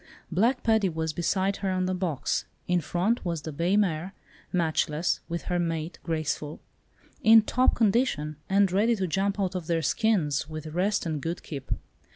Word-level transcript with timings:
Black 0.31 0.63
Paddy 0.63 0.89
was 0.89 1.13
beside 1.13 1.57
her 1.57 1.69
on 1.69 1.85
the 1.85 1.93
box; 1.93 2.45
in 2.67 2.81
front 2.81 3.23
was 3.23 3.43
the 3.43 3.51
bay 3.51 3.77
mare, 3.77 4.15
"Matchless," 4.51 5.19
with 5.29 5.43
her 5.43 5.59
mate 5.59 5.99
"Graceful," 6.01 6.59
in 7.21 7.43
top 7.43 7.75
condition, 7.75 8.37
and 8.49 8.71
ready 8.71 8.95
to 8.95 9.05
jump 9.05 9.39
out 9.39 9.53
of 9.53 9.67
their 9.67 9.83
skins, 9.83 10.49
with 10.49 10.65
rest 10.65 11.05
and 11.05 11.21
good 11.21 11.43
keep. 11.43 11.69